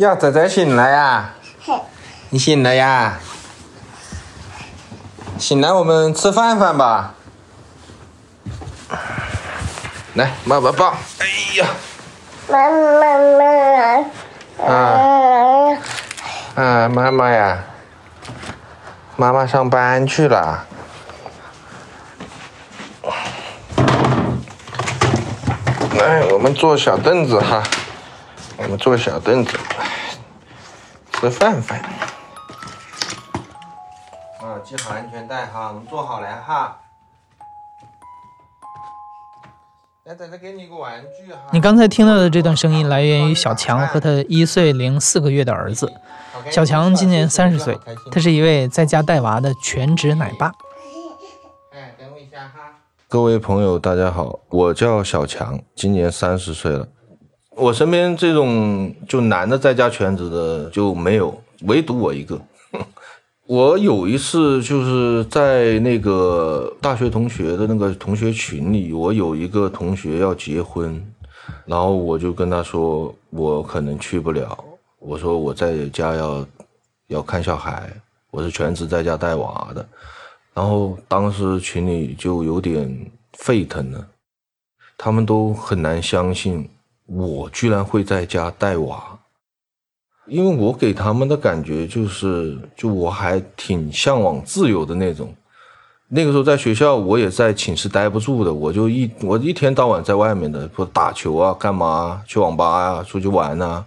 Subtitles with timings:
[0.00, 1.34] 呀，仔仔醒了呀！
[2.30, 3.18] 你醒了呀？
[5.38, 7.12] 醒来，我们吃饭饭吧。
[10.14, 10.94] 来，妈妈抱。
[11.18, 11.26] 哎
[11.60, 11.66] 呀！
[12.48, 14.64] 妈妈妈。
[14.66, 15.76] 啊
[16.54, 17.58] 啊，妈妈呀！
[19.16, 20.64] 妈妈上班去了。
[25.98, 27.62] 来，我们坐小凳子哈。
[28.56, 29.58] 我们坐小凳子，
[31.20, 31.78] 吃饭饭。
[34.40, 36.78] 啊，系好安全带哈，我们坐好来哈。
[40.04, 41.40] 来，仔仔给你一个玩具哈。
[41.52, 45.92] 你刚才听到的这段声音来源于小强和他一岁零四个月的儿子。
[46.50, 47.78] 小强今年三十岁，
[48.10, 50.46] 他是一位在家带娃的全职奶爸。
[51.74, 52.78] 哎，等我一下哈。
[53.08, 56.88] 各位朋友，大家好，我叫小强，今年三十岁了。
[57.60, 62.40] 我身边这种就男的在家全职的就没有，唯独我一个。
[63.46, 71.04] 我有一次就是在那个大学同学的那个同学群里，我有一个同学要结婚，
[71.66, 74.56] 然后我就跟他说我可能去不了，
[74.98, 76.46] 我说我在家要
[77.08, 77.92] 要看小孩，
[78.30, 79.86] 我是全职在家带娃的，
[80.54, 84.06] 然后当时群里就有点沸腾了，
[84.96, 86.66] 他们都很难相信
[87.10, 89.18] 我居然会在家带娃。
[90.26, 95.34] 因为我给他们的感觉就是，就我还挺向往自由的那种。
[96.12, 103.84] 那个时候在学校，我也在寝室待不住的，我就一我一天到晚在外面的，说打球啊，干嘛去网吧啊，出去玩呐。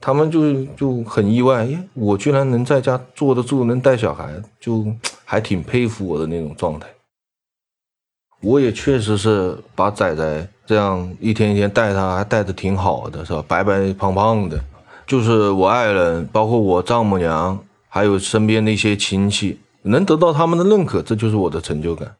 [0.00, 4.86] 他们就就很意外，哎，我居然能在家坐得住，能带小孩，就
[5.24, 6.88] 还挺佩服我的那种状态。
[8.42, 13.44] 我也确实是把仔仔这样一天一天带他，还带的挺好的，是吧？
[13.48, 14.56] 白白胖胖的。
[15.04, 22.14] 就是我爱人，包括我丈母娘，还有身边的一些亲戚，能得到他们的认可，这就是我的成就感。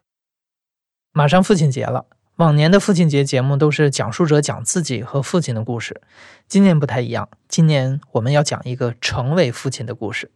[1.13, 2.05] 马上父亲节了，
[2.35, 6.01] 往年的父亲节节目都是讲述者讲自己和父亲的故事，
[6.49, 10.29] 今年不太一样，今年我们要讲一个成为父亲的故事。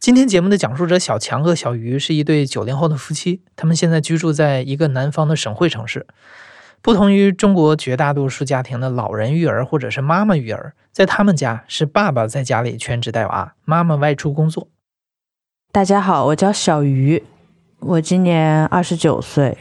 [0.00, 6.06] 今天节目的讲述者小强和小鱼是一对九零后的夫妻，他们现在居住在一个南方的省会城市。
[6.86, 14.68] 不同于中国绝大多数家庭的老人育儿或者是妈妈育儿，在他们家是爸爸在家里全职带娃，妈妈外出工作。
[15.72, 17.24] 大家好，我叫小鱼，
[17.80, 19.58] 我今年二十九岁，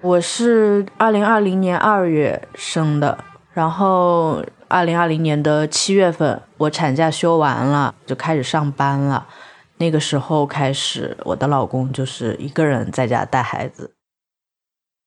[0.00, 3.16] 我是二零二零年二月生的，
[3.52, 9.24] 然后二零二零年的七月份我产假休完了就开始上班了，
[9.76, 13.92] 那个时候开始，我的老公就是一个人在家带孩子。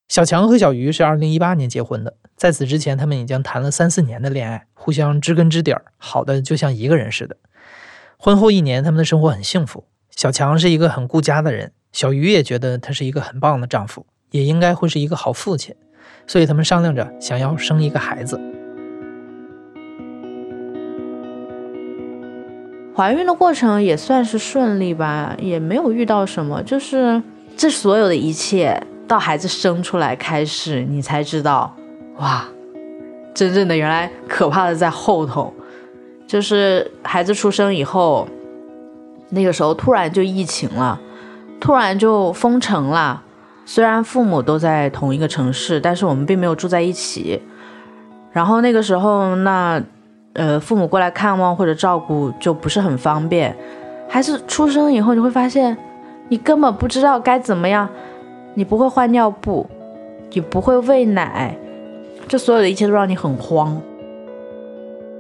[0.08, 7.36] 小强和小鱼是二零一八年结婚的，在此之前，他们已经谈了三四年的恋爱，互相知根知底儿，好的就像一个人似的。
[8.18, 9.84] 婚后一年，他们的生活很幸福。
[10.10, 15.76] 小强是一个很顾家的人，小鱼也觉得他是一个很棒的丈夫，也应该会是一个好父亲，
[16.26, 18.40] 所以他们商量着想要生一个孩子。
[22.96, 27.22] 怀孕的过程也算是顺利吧，也没有遇到什么，就是
[27.58, 28.82] 这所有的一切。
[29.08, 31.74] 到孩子生出来开始，你才知道，
[32.18, 32.46] 哇，
[33.34, 35.54] 真正的原来可怕的在后头。
[36.28, 38.28] 就是孩子出生以后，
[39.30, 41.00] 那个时候突然就疫情了，
[41.60, 43.24] 突然就封城了。
[43.66, 47.42] 虽然父母都在同一个城市，但是我们并没有住在一起。
[48.34, 49.82] 然后那个时候，那
[50.34, 53.56] 呃，父母过来看望或者照顾就不是很方便。
[54.10, 55.78] 孩子出生以后，你会发现，
[56.28, 57.88] 你根本不知道该怎么样。
[58.58, 59.68] 你不会换尿布，
[60.32, 61.56] 你不会喂奶，
[62.28, 63.80] 这所有的一切都让你很慌。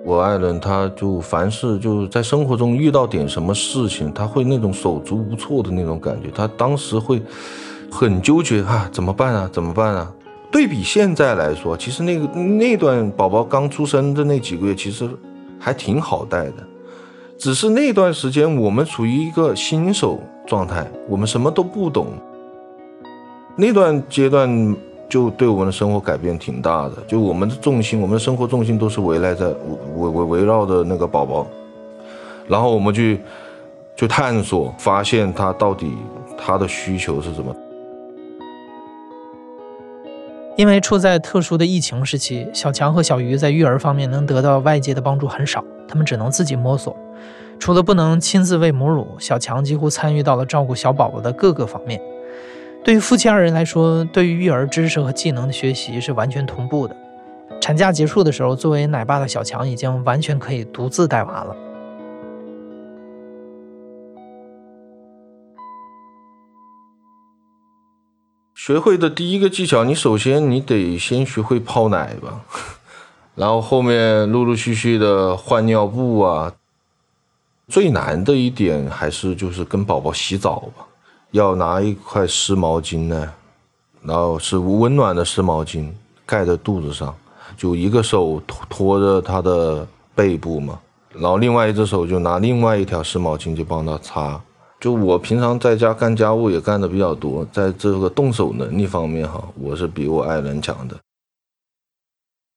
[0.04, 7.22] 我爱人他就凡事就是在生活中遇到点什么事情，他会那种手足无措的那种感觉，他当时会
[7.92, 10.12] 很纠结啊，怎么办啊，怎么办啊？
[10.50, 15.08] 对比现在来说，其实那个那段宝宝刚出生的那几个月，其实
[15.60, 16.64] 还挺好带的，
[17.38, 22.08] 只是那段时间我们处于一个新手状态，我们什么都不懂。
[23.60, 24.76] 那段阶段
[25.10, 29.48] 就对我们的生活改变挺大的，就我们的重心，我们的生活重心都是围赖在
[29.96, 31.48] 围围围绕着那个宝宝，
[32.48, 33.20] 然后我们去
[33.96, 35.92] 去探索，发现他到底
[36.38, 37.56] 他的需求是什么。
[40.56, 46.96] 因为处在特殊的疫情时期，小强和小鱼在育儿方面能得到外界的帮助很少，他们只能自己摸索。
[47.58, 52.00] 除了不能亲自喂母乳，小强几乎参与到了照顾小宝宝的各个方面。
[52.88, 56.96] 对于夫妻二人来说对于育儿知识和技能的学习是完全同步的。
[57.60, 61.54] 产假结束的时候作为奶爸的小强已经完全可以独自带娃了。
[68.56, 72.40] 学会的第一个技巧你首先你得先学会泡奶吧。
[73.36, 76.54] 然后后面陆陆续续的换尿布啊
[77.68, 80.88] 最难的一点还是就是跟宝宝洗澡吧
[81.32, 83.34] 要拿一块湿毛巾呢，
[84.02, 85.90] 然后是温暖的湿毛巾
[86.26, 87.16] 盖在肚子上，
[87.56, 90.80] 就一个手托托着他的背部嘛，
[91.14, 94.42] 然后另外一只手就拿另外一条湿毛巾就帮他擦。
[94.80, 100.96] 就我平常在家干家务也干的比较多，在这个动手能力方面哈，我是比我爱人强的，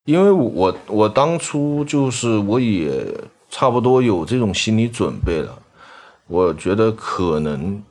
[0.05, 3.07] 因为我我当初就是我也。
[3.53, 5.59] 差不多有这种心理准备了，
[6.29, 7.83] 我觉得可能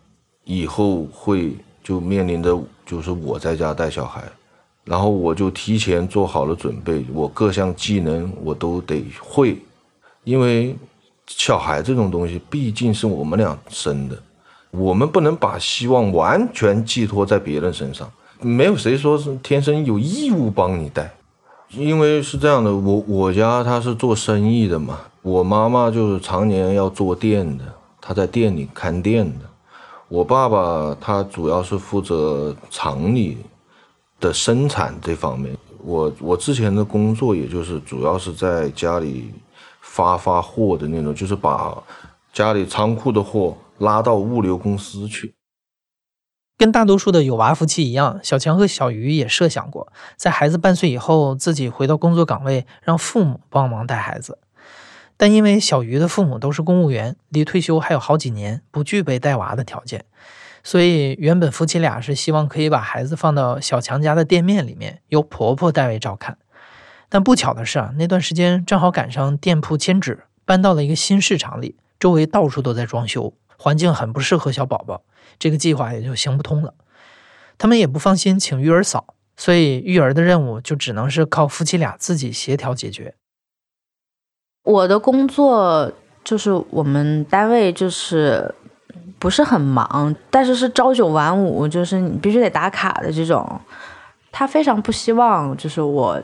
[0.51, 4.23] 以后会就面临着就是我在家带小孩，
[4.83, 9.55] 然后我就提前做好了准备，我各项技能我都得会，
[10.23, 10.75] 因为
[11.27, 14.17] 小孩这种东西毕竟是我们俩生的，
[14.71, 18.11] 我们不能把希望完全寄托在别人身上，
[18.41, 21.13] 没有谁说是天生有义务帮你带，
[21.69, 25.01] 因为是这样的，我我家他是做生意的嘛。
[25.21, 27.65] 我妈妈就是常年要做店的，
[28.01, 29.48] 她在店里看店的。
[30.09, 33.37] 我爸爸他主要是负责厂里
[34.19, 35.55] 的生产这方面。
[35.83, 39.31] 我我之前的工作也就是主要是在家里
[39.81, 41.77] 发发货的那种，就是把
[42.33, 45.35] 家里仓库的货拉到物流公司去。
[46.57, 54.37] 跟大多数的有娃夫妻一样，小强和小鱼也设想过，在孩子半岁以后自己回到工作岗位，让父母帮忙带孩子。
[55.19, 60.05] 但因为小鱼的父母都是公务员，离退休还有好几年，不具备带娃的条件，
[60.63, 66.37] 所以原本夫妻俩是希望可以把孩子放到小强家的店面里面，由婆婆代为照看。
[67.09, 75.03] 但不巧的是啊，那段时间正好赶上店铺迁址，搬到了一个新市场里，周围到处都在装修，环境很不适合小宝宝，
[75.37, 76.73] 这个计划也就行不通了。
[77.57, 83.15] 他们也不放心请育儿嫂，所以育儿的任务就只能是靠夫妻俩自己协调解决。
[84.63, 85.91] 我的工作
[86.23, 88.53] 就是我们单位就是
[89.17, 93.59] 不是很忙，但是是朝九晚五，就是你必须得打卡的这种。
[94.31, 96.21] 他非常不希望就是我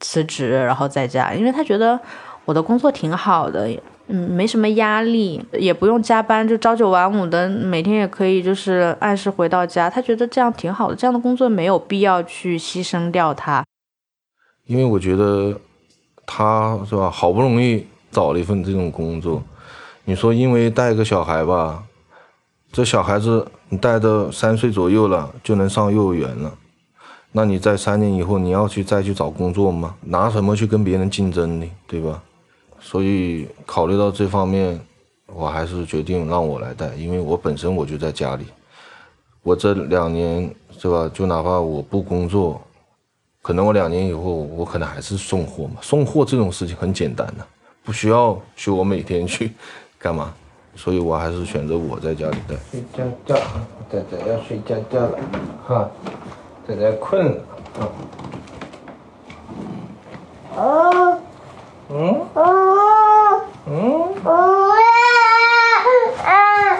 [0.00, 1.98] 辞职然后在家，因为他觉得
[2.44, 3.68] 我的工作挺好的，
[4.08, 9.88] 嗯，没什么压力，也不用加班，就朝九晚五的，每天也可以就是按时回到家。
[9.88, 13.64] 他觉得这样挺好的，这样的工作没有必要去牺牲掉他。
[14.66, 15.60] 因为我觉得。
[16.26, 17.10] 他是吧？
[17.10, 19.42] 好不容易找了一份这种工作，
[20.04, 21.82] 你说因为带个小孩吧，
[22.72, 26.52] 这小孩子你带到三岁左右了就能上幼儿园了，
[27.32, 29.94] 那你在三年以后你要去再去找工作吗？
[30.00, 31.70] 拿什么去跟别人竞争呢？
[31.86, 32.22] 对吧？
[32.80, 34.80] 所以考虑到这方面，
[35.26, 38.46] 我还是决定让我来带，因为我本身我就在家里，
[39.42, 41.10] 我这两年是吧？
[41.12, 42.60] 就哪怕我不工作。
[43.44, 45.74] 可能我两年以后，我可能还是送货嘛。
[45.82, 47.46] 送货这种事情很简单的，
[47.84, 49.52] 不需要去我每天去
[49.98, 50.32] 干嘛，
[50.74, 52.56] 所以我还是选择我在家里带。
[52.70, 53.36] 睡觉觉，
[53.92, 55.18] 仔仔要睡觉觉了，
[55.68, 55.90] 哈，
[56.66, 57.42] 仔仔困了，
[60.56, 60.56] 啊。
[60.56, 61.18] 哦，
[61.90, 63.74] 嗯，哦，嗯，
[64.24, 64.72] 哦，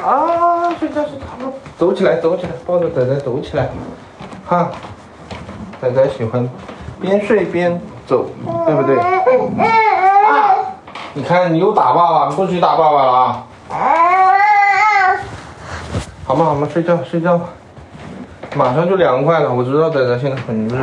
[0.02, 3.71] 啊，睡觉睡觉，走起来走起来，抱着仔仔走起来，
[4.47, 4.73] 哈。
[5.81, 6.49] 仔仔喜欢
[7.00, 8.26] 边睡边走，
[8.66, 8.97] 对不对？
[8.99, 10.57] 啊！
[11.12, 13.45] 你看，你又打爸爸，不许打爸爸了啊！
[16.26, 16.45] 好吗？
[16.47, 16.69] 好吗？
[16.73, 17.49] 睡觉，睡觉吧。
[18.57, 20.76] 马上就凉快了，我知道仔仔现在很热。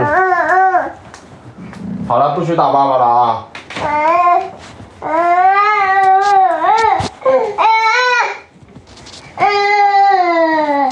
[2.07, 3.45] 好了，不许打爸爸了啊！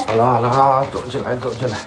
[0.08, 1.78] 好了好了啊，走起来，走起来。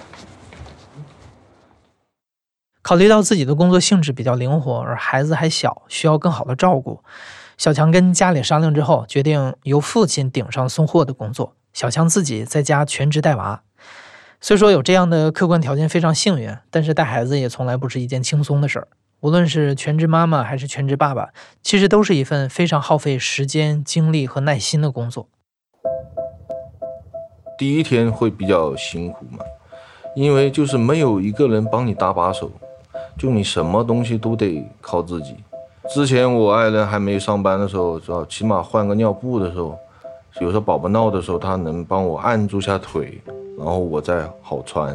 [2.92, 7.02] 考虑到自己的工作性质比较灵活，而孩子还小，需要更好的照顾，
[7.56, 13.62] 小强跟家里商量之后，决定由父亲顶上送货的工作，小强自己在家全职带娃。
[14.42, 18.88] 虽说有这样的客观条件非常幸运，但是带孩子也从来不是一件轻松的事儿。
[19.20, 21.30] 无论是全职妈妈还是全职爸爸，
[21.62, 25.30] 其实都是一份非常耗费时间、精力和耐心的工作。
[27.56, 29.38] 第一天会比较辛苦嘛，
[30.14, 32.52] 因为就是没有一个人帮你搭把手。
[33.18, 35.36] 就你什么东西都得靠自己。
[35.92, 39.76] 之前我爱人还没上班的时候，知道起码换个尿布的时候，
[40.40, 43.20] 有时候宝宝闹的时候，他能帮我按住下腿，
[43.58, 44.88] 然后我再好穿。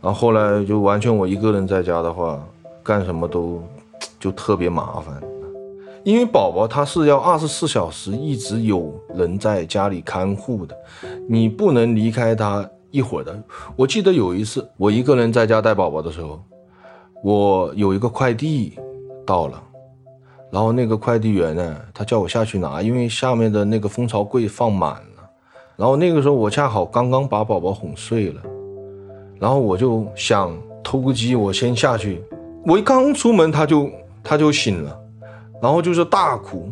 [0.00, 2.38] 然后后来就完全我一个人在家的话，
[2.82, 3.62] 干什么都
[4.20, 5.20] 就特别麻烦。
[6.04, 10.76] 因为宝宝他是要二十四小时一直有人在家里看护的，
[11.26, 13.34] 你不能离开他一会儿的。
[13.74, 16.38] 我记得有一次，我一个人在家带宝宝的时候，
[17.24, 18.74] 我有一个快递
[19.24, 19.62] 到了，
[20.50, 25.30] 然后那个快递员呢，他叫我下去拿，因为下面的那个蜂巢柜放满了。
[25.74, 28.42] 然后那个时候我恰好刚刚把宝宝哄睡了，
[29.40, 32.22] 然后我就想偷个鸡，我先下去。
[32.66, 33.90] 我一刚出门，他就
[34.22, 34.94] 他就醒了，
[35.62, 36.70] 然后就是大哭。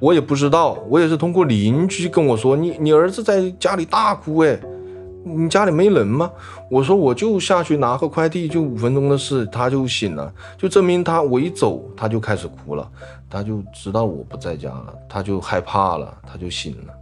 [0.00, 4.60] 我也不知道，我也是通过邻居跟我说，你你儿子在家里大哭，哎，
[5.24, 6.30] 你家里没人吗？
[6.70, 12.88] 我说我就下去拿个快递，就五分钟的事，他就醒了，就证明他我一走他就开始哭了，
[13.28, 16.94] 他就知道我不在家了，他就害怕了，他就醒了。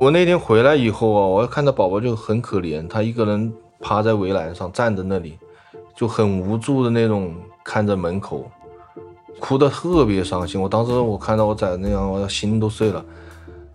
[0.00, 5.38] 我那天回来以后啊，我看到宝宝就很可怜，他一个人趴在围栏上站在那里，
[5.94, 8.44] 就很无助的那种看着门口。
[9.38, 13.04] 哭得特别伤心，我当时我看到我崽那样，我的心都碎了，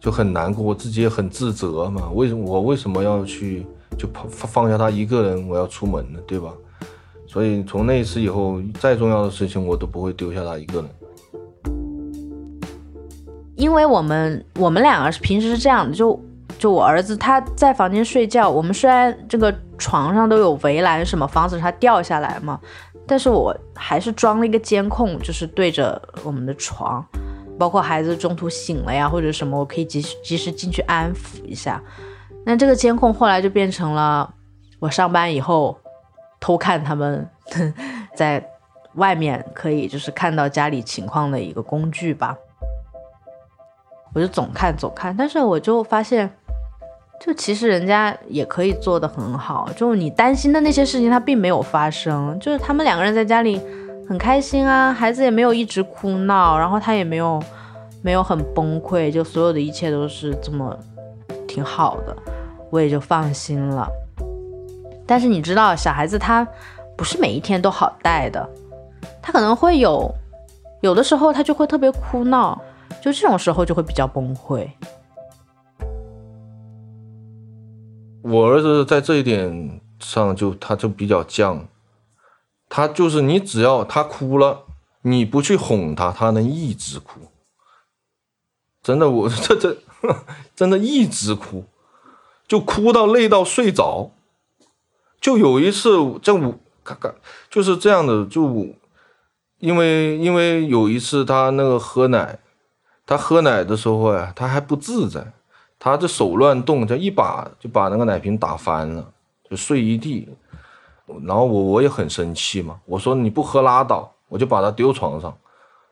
[0.02, 2.10] 就很难过，我自己也很自责嘛。
[2.16, 3.66] 为什么我为什么要去
[3.98, 6.20] 就放放下他一个人，我要出门呢？
[6.26, 6.52] 对吧？
[7.28, 10.90] 所以从那一次以后，再重要的事情我都不会丢下他一个人。
[13.56, 16.20] 因为我们我们两个是平时是这样的，就
[16.58, 22.60] 就我儿子他在房间睡觉，我们虽然这个床上都有围栏什么，防止他掉下来嘛。
[23.06, 27.06] 但是我还是装了一个监控，就是对着我们的床，
[27.62, 31.80] 包括孩子中途醒了呀或者什么，我可以及时及时进去安抚一下。
[32.44, 34.34] 那这个监控后来就变成了
[34.80, 35.78] 我上班以后
[36.40, 37.30] 偷看他们
[38.16, 38.44] 在
[38.96, 42.36] 外面可以就是看到家里情况的一个工具吧。
[44.16, 46.32] 我就总看总看，但是我就发现。
[47.24, 52.36] 就其实人家也可以做得很好，就你担心的那些事情，他并没有发生。
[52.40, 53.62] 就是他们两个人在家里
[54.12, 57.42] 很开心啊，孩子也没有一直哭闹，然后他也没有
[58.02, 60.78] 没有很崩溃，就所有的一切都是这么
[61.48, 62.14] 挺好的，
[62.70, 63.88] 我也就放心了。
[65.08, 66.46] 但是你知道，小孩子他
[66.98, 68.50] 不是每一天都好带的，
[69.22, 70.14] 他可能会有
[70.82, 72.62] 有的时候他就会特别哭闹，
[73.02, 74.68] 就这种时候就会比较崩溃。
[78.24, 81.62] 我儿子在这一点上就他就比较犟，
[82.74, 84.64] 他就是你只要他哭了，
[85.02, 87.20] 你不去哄他，他能一直哭。
[88.82, 89.78] 真的，我 这这
[90.56, 91.66] 真的一直哭，
[92.48, 94.12] 就哭到累到睡着。
[95.20, 95.90] 就有一次
[96.22, 97.14] 这我，咔咔
[97.50, 98.70] 就是这样的，就
[99.60, 102.40] 因为因为有一次他那个喝奶，
[103.06, 105.34] 他喝奶的时候呀，他还不自在。
[105.78, 109.12] 他这手乱动，就一把就把那个奶瓶打翻了，
[109.50, 110.30] 就碎一地。
[111.26, 115.36] 然后我我也很生气嘛，我说你不喝拉倒，我就把他丢床上，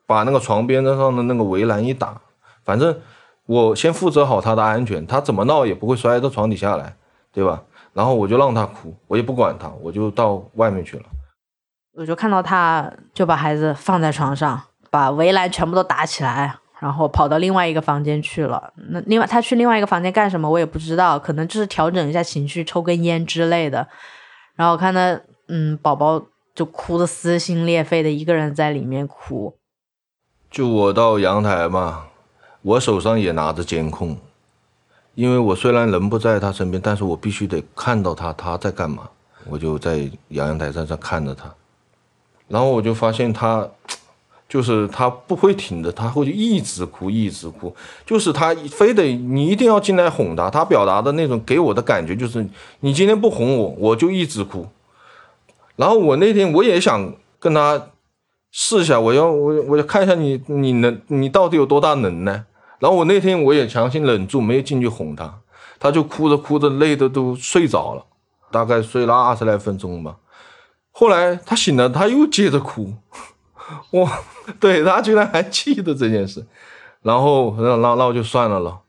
[0.06, 2.20] 把那个床边上的那个围栏一打，
[2.64, 2.96] 反正
[3.46, 6.96] 我先负责好他的安全，他怎么闹也不会摔到床底下来，
[7.32, 7.62] 对吧？
[7.94, 11.04] 然后我就让他哭，我也不管他，我就到外面去了。
[11.96, 16.56] 我就看到他就把孩子放在床上，把围栏全部都打起来。
[16.80, 18.72] 然后跑到另外一个房间去了。
[18.92, 20.50] 那另外他去另外一个房间干什么？
[20.50, 23.86] 我也不知道，可能就是调整一下情绪，抽根烟之类的。
[24.60, 25.00] 然后看到，
[25.48, 26.22] 嗯，宝宝
[26.54, 29.56] 就哭的撕心裂肺的，一个人在里面哭。
[30.52, 32.08] 就我到阳台嘛，
[32.62, 34.18] 我手上也拿着监控，
[35.16, 39.10] 因为我虽然人不在他身边，但是我必须得看到他他在干嘛。
[39.46, 41.56] 我就在阳台上在看着他，
[42.50, 43.66] 然后我就发现他。
[44.50, 47.74] 就是他不会停的，他会一直哭，一直哭。
[48.04, 52.46] 就是他非得你一定要进来哄他，他表达的那种给我的感觉就是，
[52.80, 54.68] 你今天不哄我，我就一直哭。
[55.76, 57.90] 然后我那天我也想跟他
[58.52, 62.44] 试一下，我要我我要看一下你你能你到底有多大能耐。
[62.80, 65.42] 然后我那天我也强行忍住，没有进去哄他，
[65.80, 68.04] 他就哭着哭着累的都睡着了，
[68.50, 70.16] 大概睡了二十来分钟吧。
[70.92, 72.96] 后来他醒了，他又接着哭。
[73.92, 74.10] 我
[74.60, 76.46] 对他居然还记得这件事，
[77.02, 78.80] 然后那那那我就算了了，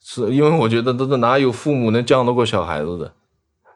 [0.00, 3.12] 是因为我觉得这这哪有父母能犟得过小孩子的，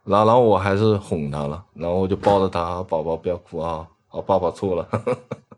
[0.05, 4.89] 然后然后我还是哄他了，然后我就抱着他，宝宝不要哭啊，好爸爸错了，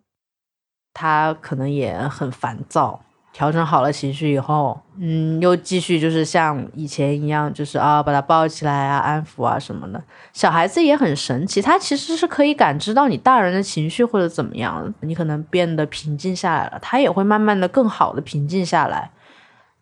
[0.95, 3.01] 他可能也很烦躁。
[3.33, 10.03] 调整好了情绪以后，嗯，又继续就是像以前一样，就是啊，把他抱起来啊，安抚啊什么的。
[10.33, 19.13] 小孩子也很神奇，他其实是可以感知到你大人的情绪或者怎么样，你可能变得平静下来了，他也会慢慢的更好的平静下来。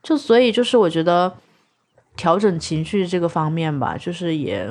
[0.03, 1.33] 就所以就是我觉得
[2.17, 4.69] 调整情绪这个方面吧，就是也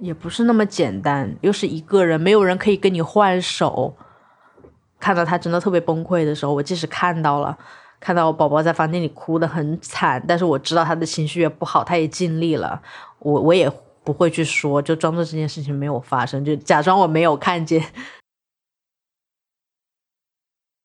[0.00, 3.96] 也不是那么简单，又是一个人，没有人可以跟你换手。
[5.02, 7.58] 看到他真的特别崩溃的时候，我即使看到了，
[7.98, 12.80] 看到我宝宝在房间里哭得很惨，但是我知道他的情绪也不好，他也尽力了，
[13.18, 13.68] 我我也
[14.04, 17.84] 不会去说，就装作这件事情没有发生，就假装我没有看见。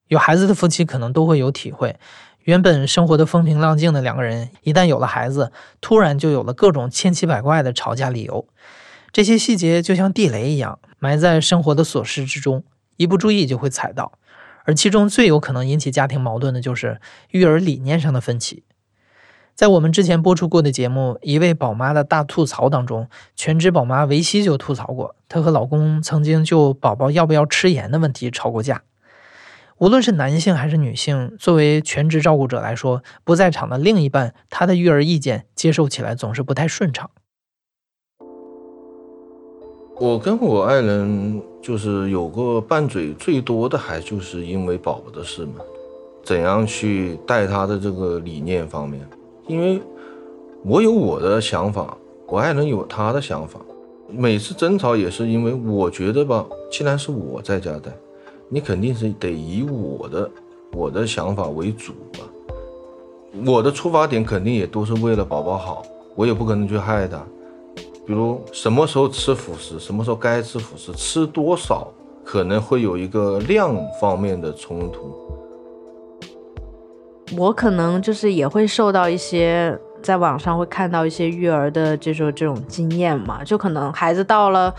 [0.10, 2.00] 有孩子的夫妻可能都会有体会，
[2.40, 8.48] 原本生活的风平浪静的两个人，一旦有了孩子，突然就有了各种千奇百怪的吵架理由。
[9.12, 12.64] 这些细节就像地雷一样，埋在生活的琐事之中，
[12.98, 14.12] 一不注意就会踩到。
[14.66, 17.00] 而其中最有可能引起家庭矛盾的就是
[17.32, 18.64] 育儿理念上的分歧。
[19.56, 28.84] 在我们之前播出过的节目《一位宝妈的大吐槽》当中，全职宝妈维西就吐槽过，她和老公曾经就宝宝要不要吃盐的问题吵过架。
[29.78, 37.10] 无论是男性还是女性，作为全职照顾者来说，不在场的另一半，他的育儿意见接受起来总是不太顺畅。
[40.00, 45.56] 我跟我爱人就是有过拌嘴最多的，还就是因为宝宝的事嘛，
[46.24, 49.02] 怎样去带他的这个理念方面，
[49.48, 49.82] 因为
[50.64, 53.60] 我有我的想法，我爱人有他的想法，
[54.08, 57.92] 每次争吵也是因为我觉得吧，既然是我在家带。
[58.50, 60.30] 你肯定是得以我的
[60.72, 62.20] 我的想法为主吧，
[63.46, 65.84] 我的出发点肯定也都是为了宝宝好，
[66.16, 67.26] 我也不可能去害他。
[68.08, 71.92] 比如什么时候吃辅食，什么时候该吃辅食，吃多少，
[72.24, 75.14] 可能会有一个量方面的冲突。
[77.38, 79.78] 我可能就是也会受到一些。
[80.00, 84.74] 在网上会看到一些育儿的这种这种经验嘛，就可能孩子到了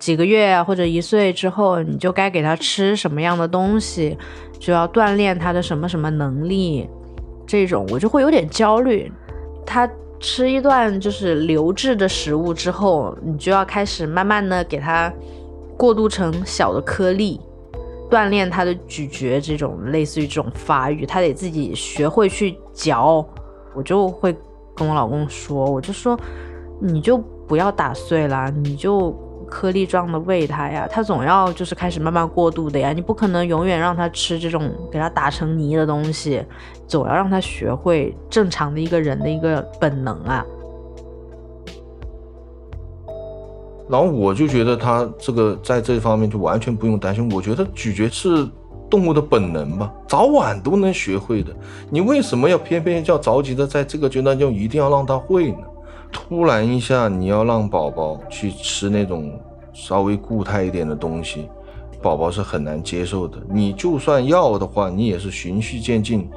[0.00, 4.18] 几个月或者一岁之后，你就该给他吃什么样的东西，
[4.58, 6.90] 就要锻炼他的什么什么能力，
[7.46, 9.10] 这种我就会有点焦虑。
[9.64, 9.88] 他
[10.24, 15.12] 吃一段就是流质的食物之后，你就要开始慢慢的给它
[15.76, 17.38] 过渡成小的颗粒，
[18.10, 23.22] 锻炼他的咀嚼这种类似于这种发育，他得自己学会去嚼，
[23.74, 24.34] 我就会。
[24.76, 26.18] 跟我老公说，我就说，
[26.80, 29.14] 你就不要打碎了，你就
[29.54, 36.44] 颗粒状的喂它呀，它总要就是开始慢慢过渡的呀，你不可能永远让它吃这种给它打成泥的东西，
[36.88, 40.44] 总要让它学会正常的一个人的一个本能啊。
[43.88, 48.48] 然后我就觉得他这个在这方面就完全不用担心，我觉得咀嚼是。
[48.90, 51.52] 动物的本能吧，早晚都能学会的。
[51.90, 55.58] 你为什么要偏偏要着急的在这个阶段就一定要让它会呢？
[56.14, 59.36] 突然一下你要让宝宝去吃那种
[59.72, 61.48] 稍微固态一点的东西，
[62.00, 63.36] 宝宝是很难接受的。
[63.50, 66.30] 你就算要的话，你也是循序渐进，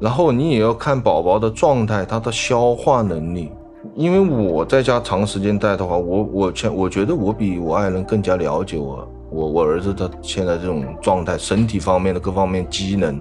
[0.00, 3.52] 然后你也要看宝宝的状态，他的消化能力。
[3.94, 9.06] 因为我在家长时间带的话，我我全我觉得我比我爱人更加了解我。
[9.30, 13.20] 我我儿子他现在这种状态，身体方面的各方面机能，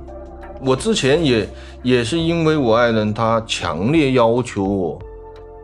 [0.66, 1.50] 我之前也
[1.82, 5.00] 也是因为我爱人他强烈要求我，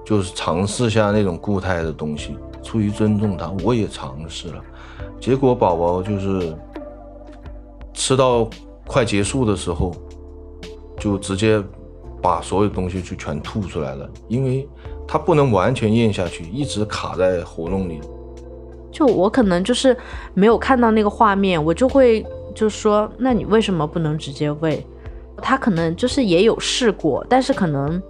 [0.10, 4.56] 就是尝试下那种固态的东西，出于尊重他，我也尝试了，
[5.20, 6.52] 结果宝宝就是
[7.94, 8.50] 吃到
[8.88, 9.94] 快结束的时候，
[10.98, 11.64] 就直接
[12.24, 14.68] 把所有东西就全吐出来了，因为
[15.08, 18.02] 他不能完全咽下去，一直卡在喉咙里。
[18.92, 19.96] 就我可能就是
[20.34, 24.84] 没有看到那个画面，我就会就说，那你为什么不能直接喂？
[25.38, 28.02] 他可能就是也有试过，但是可能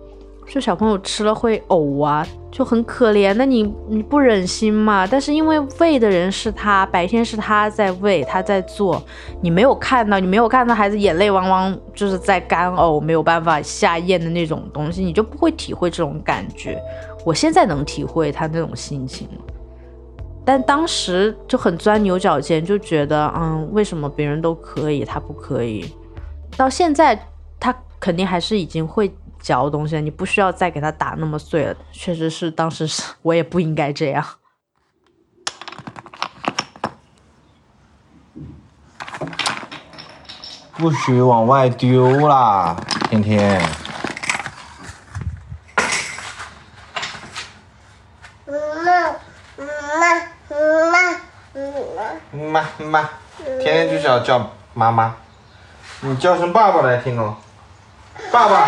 [0.49, 3.31] 就小朋友吃了会呕啊，就很可怜。
[3.35, 5.05] 那你你不忍心嘛？
[5.05, 9.01] 但是因为喂的人是他，白天是他在喂，他在做，
[9.41, 16.81] 你没有看到，你没有看到孩子眼泪汪汪就是在干呕，没有办法下咽的那种东西，你就不会体会这种感觉。
[17.23, 19.29] 我现在能体会他那种心情。
[20.43, 25.85] 但当时就很钻牛角尖，就觉得，嗯，为什么别人都可以，他不可以？
[26.57, 27.27] 到现在，
[27.59, 31.75] 他肯定还是已经会嚼东西了，你不需要再给它打那么碎了。
[31.91, 34.25] 确实是，当时是我也不应该这样。
[40.73, 42.75] 不许往外丢啦，
[43.09, 43.61] 天天。
[52.31, 53.09] 妈妈，
[53.59, 55.15] 天天就是要叫妈妈，
[56.01, 57.35] 你叫声爸爸来听哦，
[58.31, 58.67] 爸爸，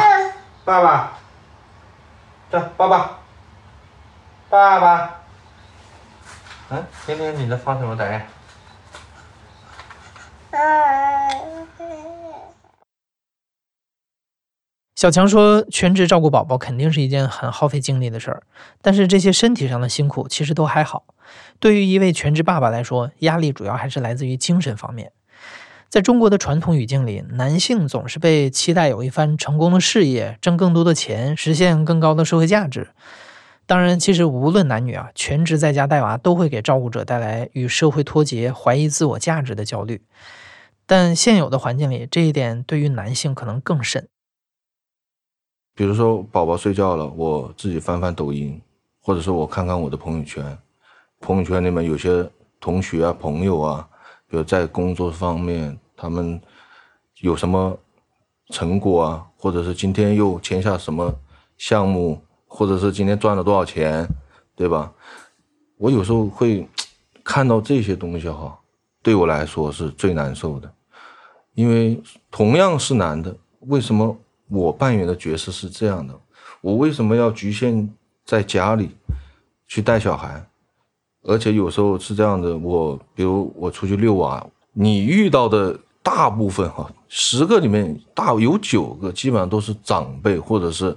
[0.63, 1.17] 爸爸，
[2.51, 3.19] 这爸爸，
[4.49, 5.15] 爸爸，
[6.69, 8.27] 嗯，天天你在发什么呆？
[14.95, 18.43] 小强说：“全职照顾宝宝肯定是一件很耗费精力的事儿，
[18.83, 21.05] 但是这些身体上的辛苦其实都还好。
[21.59, 25.11] 对于一位全职爸爸来说，压力主要还是来自于精神方面。
[25.91, 32.91] 在中国的传统语境里，男性总是被期待有一番成功的事业，挣更多的钱，实现更高的社会价值。
[33.65, 40.01] 当然，其实无论男女啊，全职在家带娃都会给照顾者带来与社会脱节、怀疑自我价值的焦虑。
[40.85, 44.07] 但现有的环境里，这一点对于男性可能更甚。
[45.75, 48.61] 比如说，宝宝睡觉了，我自己翻翻抖音，
[49.01, 50.57] 或者说我看看我的朋友圈，
[51.19, 52.29] 朋友圈里面有些
[52.61, 53.89] 同学啊、朋友啊，
[54.31, 56.41] 比如在工作方面，他们
[57.19, 57.77] 有什么
[58.49, 61.13] 成果啊，或者是今天又签下什么
[61.59, 62.19] 项目。
[62.53, 64.05] 或者是今天赚了多少钱，
[64.57, 64.91] 对吧？
[65.77, 66.67] 我有时候会
[67.23, 68.59] 看到这些东西哈，
[69.01, 70.69] 对我来说是最难受的，
[71.53, 74.17] 因为同样是男的，为什么
[74.49, 76.13] 我扮演的角色是这样的？
[76.59, 77.89] 我为什么要局限
[78.25, 78.97] 在家里
[79.65, 80.45] 去带小孩？
[81.23, 90.95] 而且有时候是这样的，我比如我出去遛娃，你遇到的大部分哈，十个里面大有九个基本上都是长辈或者是。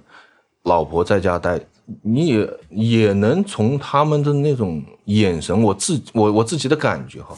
[0.67, 1.61] 老婆在家待，
[2.01, 7.37] 你也也能从他们的那种眼神，我自我我自己的感觉哈，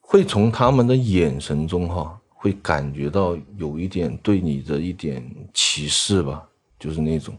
[0.00, 6.42] 会从他们的眼神中哈，会感觉到有一点对你的一点歧视吧，
[6.80, 7.38] 就是那种，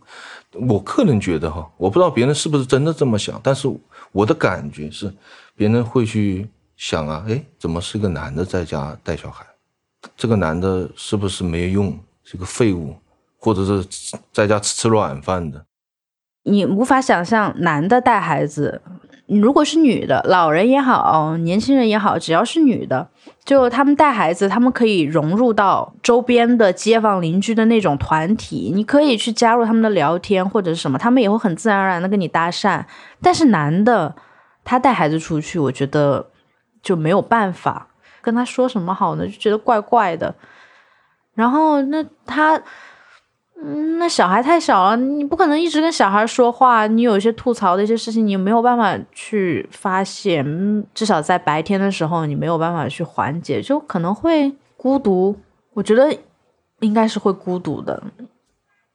[0.54, 3.68] 我个人觉得哈，我不知道别人是不是真的这么想，但是
[4.14, 5.14] 我的感觉是，
[5.56, 9.46] 别人会去想啊，哎，怎么是个男的在家带小孩？
[10.16, 12.96] 这个男的是不是没用，是个废物？
[13.44, 13.84] 或者是
[14.32, 15.66] 在家吃吃软饭的，
[16.44, 18.80] 你无法想象男的带孩子，
[19.40, 23.08] 如果是女的，老人也好，年轻人也好，只要是女的，
[23.46, 32.84] 就他们带孩子，他们可以融入到周边的街坊邻居的那种团体，你可以去加入他们的聊天或者是什么，他们也会很自然而然的跟你搭讪。
[33.22, 34.16] 但是男的，
[34.66, 36.28] 他带孩子出去，我觉得
[36.82, 37.88] 就没有办法
[38.22, 40.36] 跟他说什么好呢，就觉得怪怪的。
[41.36, 42.62] 然后那他。
[43.64, 46.88] 嗯，那小孩太小了，你不可能一直跟小孩说话。
[46.88, 50.44] 你有一些吐槽的一些事情，你没有办法去发泄。
[50.96, 55.38] 至少在白天的时候，你没有办法去缓解，就可能会孤独。
[55.74, 56.12] 我觉得
[56.80, 58.02] 应该是会孤独的。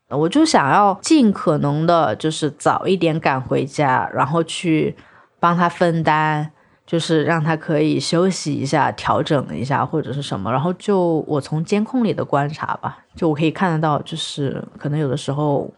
[0.09, 4.97] 我就想要尽可能的，就是早一点赶回家，然后去
[5.39, 6.51] 帮他分担。
[6.87, 15.69] 就是让他可以休息一下，调整一下或者是什么，然后就我从监控里的观察吧，就我可以看得到，就是可能有的时候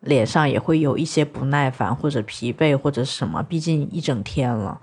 [0.00, 4.80] 脸上也会有一些不耐烦或者疲惫或者什么，毕竟一整天了。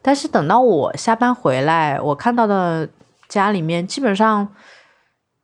[0.00, 2.88] 但是等到我下班回来，我看到的
[3.28, 4.46] 家里面基本上，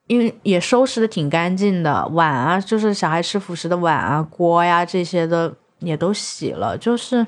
[0.06, 7.26] 因为也收拾的挺干净的，碗啊，就是小孩吃辅食的碗啊、锅呀这些的也都洗了，就是。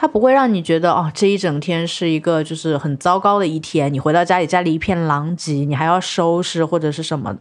[0.00, 3.92] 他不会让你觉得哦，这一整天是一个就是很糟糕的一天。
[3.92, 7.40] 你回到家里，家里一片狼藉，你还要收拾或者是什么的。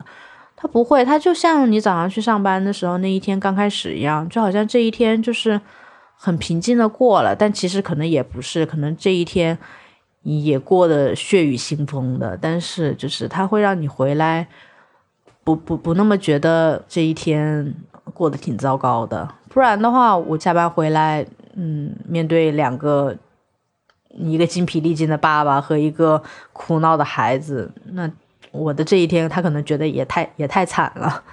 [0.56, 5.62] 他不会，他就像你早上去上班的时候那一天刚开始一样，就好像这一天就是
[6.16, 7.36] 很平静的过了。
[7.36, 9.56] 但其实可能也不是，可能这一天
[10.24, 12.36] 也过得血雨腥风的。
[12.42, 14.48] 但是就是他会让你回来，
[15.44, 17.76] 不不不那么觉得这一天
[18.16, 19.30] 过得挺糟糕的。
[19.48, 21.24] 不然的话，我下班回来。
[21.60, 23.18] 嗯，面对两个，
[24.10, 26.22] 一个精疲力尽的爸爸和一个
[26.54, 28.12] 哭闹的孩子，那
[28.52, 31.24] 我的这一天他可能觉得也太也太惨了，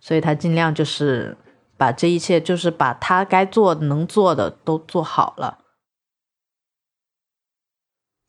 [0.00, 1.36] 所以他尽量就是
[1.76, 5.58] 把这一切，就是把他该做、能做的都做好了。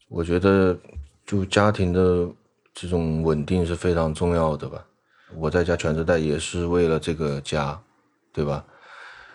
[0.09, 0.77] 我觉得，
[1.25, 2.29] 就家庭的
[2.71, 4.85] 这种稳定是非常重要的吧。
[5.35, 7.81] 我在家全职带也是为了这个家，
[8.31, 8.63] 对吧？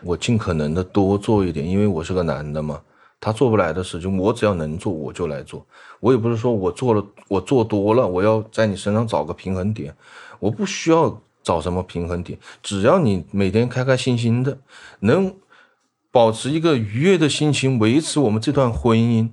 [0.02, 2.80] 我尽可能的多做一点，因为我是个男的嘛。
[3.22, 5.66] 他做不来的事情，我只要能做，我就来做。
[6.00, 9.94] 我也不是说我做了，我做多了，我要在你身上找个平衡点。
[10.38, 14.58] 我不需要找什么平衡点，只要你每天开开心心的，
[15.00, 15.36] 能
[16.10, 19.28] 保持一个愉悦的心情，维持我们这段婚姻，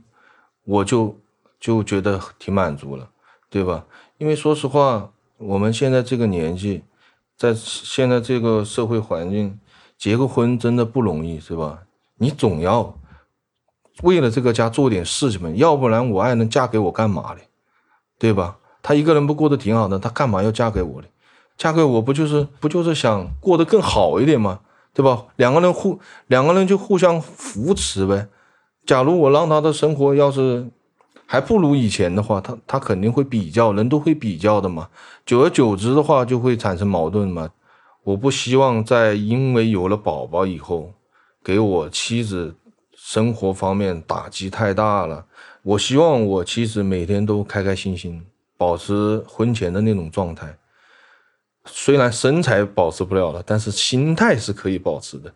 [0.65, 1.17] 我就
[1.57, 3.09] 就觉得挺满足了，
[3.49, 3.85] 对吧？
[4.17, 6.83] 因为说实话，我们现在这个年纪，
[7.37, 9.57] 在现在这个社会环境。
[9.97, 11.79] 结个婚真的不容易，是吧？
[12.17, 12.95] 你总要
[14.03, 17.41] 为了这个家做点事情嘛，要不然我爱人嫁给我干嘛嘞？
[18.19, 18.57] 对吧？
[18.81, 21.07] 她一个人不过得挺好的，她干嘛要嫁给我嘞？
[21.57, 24.59] 嫁给我不就是不就是想过得更好一点吗？
[24.93, 25.25] 对吧？
[25.35, 28.27] 两个人互两个人就互相扶持呗。
[28.85, 30.69] 假如我让她的生活要是
[31.25, 34.89] 还不如以前的话，她她肯定会比较，人都会比较的嘛。
[35.25, 37.49] 久而久之的话，就会产生矛盾嘛。
[38.07, 40.93] 我不希望在因为有了宝宝以后，
[41.43, 42.55] 给我妻子
[42.95, 45.25] 生活方面打击太大了。
[45.61, 50.57] 我希望我妻子每天都开开心心，保持婚前的那种状态。
[51.65, 55.33] 虽然身材保持不了了，但是心态是可以保持的。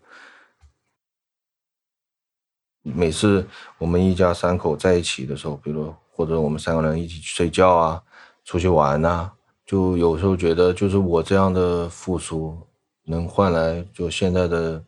[2.83, 3.45] 每次
[3.79, 8.01] 我们一家三口在一起的时候，比如或者我们三个人一起去睡觉啊，
[8.45, 9.29] 出去玩呐，
[9.71, 12.59] 就有时候觉得，就是我这样的付出，
[13.05, 14.83] 能换来就现在的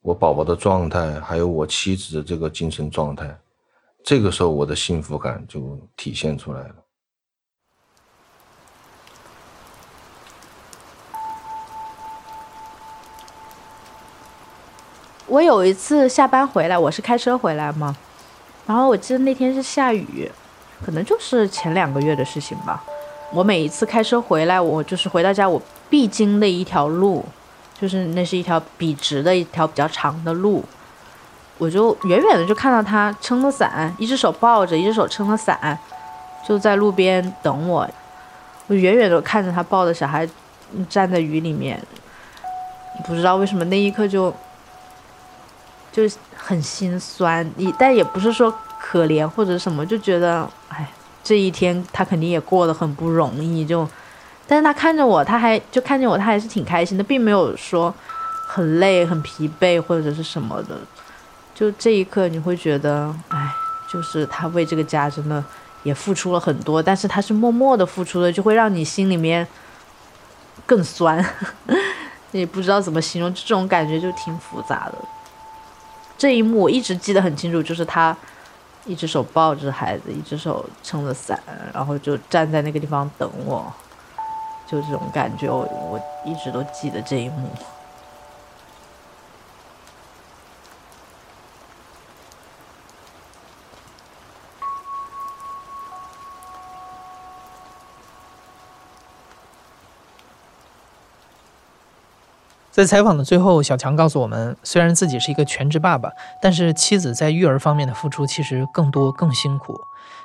[0.00, 3.38] 我宝宝的状态，还有我妻子的这个精神状态，
[4.02, 6.74] 这个时候我的幸福感就体现出来了。
[15.26, 17.94] 我有一次下班回来，我是开车回来嘛，
[18.66, 20.32] 然后我记得那天是下雨，
[20.82, 22.82] 可能就是前两个月的事情吧。
[23.32, 25.60] 我每一次开车回来，我就是回到家，我
[25.90, 27.24] 必经的一条路，
[27.80, 30.64] 就是那是一条笔直的一条比较长的路，
[31.58, 35.78] 我就远远的就看到他撑着伞，一只手抱着，一只手撑着伞，
[36.46, 37.88] 就在路边等我。
[38.66, 40.28] 我远远的看着他抱着小孩
[40.88, 41.82] 站在雨里面，
[43.06, 44.34] 不知道为什么那一刻就。
[45.90, 46.02] 就
[46.36, 50.48] 很心酸，你但也不是说可怜或者什么，就觉得，
[51.28, 53.66] 这一天他肯定也过得很不容易。
[53.66, 53.86] 就，
[54.46, 57.94] 但是他看着我，他还就看见我，他还是挺开心的，并没有说
[58.46, 60.78] 很累、很疲惫或者是什么的。
[61.54, 63.52] 就这一刻，你会觉得，哎，
[63.92, 65.44] 就是他为这个家真的
[65.82, 69.46] 也付出了很多，但是他是默默的付出的，就会让你心里面
[70.64, 71.22] 更酸，
[72.32, 74.94] 也不知道怎么形容，这种感觉就挺复杂的。
[76.16, 78.16] 这一幕我一直记得很清楚，就是他
[78.88, 81.38] 一只手抱着孩子，一只手撑着伞，
[81.74, 83.70] 然后就站在那个地方等我，
[84.66, 87.50] 就这种感觉，我我一直都记得这一幕。
[102.78, 109.74] 在采访的最后，小强告诉我们，虽然自己是一个全职爸爸，但是妻子在育儿方面的付出其实更多、更辛苦。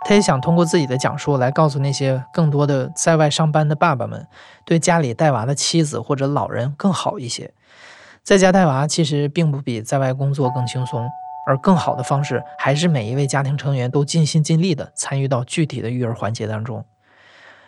[0.02, 4.28] 他也想通过自己的讲述来告诉那些更多的在外上班的爸爸们，
[4.66, 7.52] 对家里带娃的妻子或者老人更好一些。
[8.22, 11.10] 在家带娃其实并不比在外工作更轻松，
[11.48, 16.86] 而更好的方式还是每一位家庭成员都尽心尽力地参与到具体的育儿环节当中。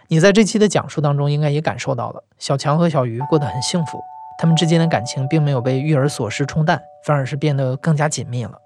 [0.10, 4.00] 你在这期的讲述当中应该也感受到了，小强和小鱼过得很幸福。
[4.38, 8.60] 他们之间的感情并没有被育儿琐事冲淡，反而是变得更加紧密了。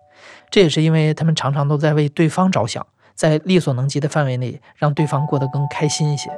[0.49, 6.29] 这也是因为他们常常都在为对方着想，在力所能及的范围内让对方过得更开心一些。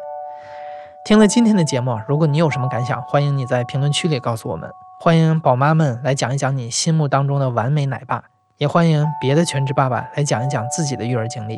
[1.06, 4.70] 听了今天的节目，如果你有什么感想，欢迎你在评论区里告诉我们。
[5.00, 8.26] 欢迎宝妈们来讲一讲你心目当中的完美奶爸，
[8.58, 11.58] 也欢迎别的全职爸爸来讲一讲自己的育儿经历。